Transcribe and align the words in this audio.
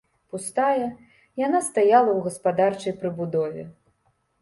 Пустая, 0.35 0.87
яна 1.45 1.61
стаяла 1.69 2.09
ў 2.15 2.19
гаспадарчай 2.31 3.01
прыбудове. 3.05 3.73